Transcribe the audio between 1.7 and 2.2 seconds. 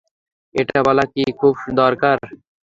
দরকার?